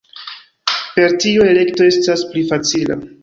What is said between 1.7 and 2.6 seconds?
estas pli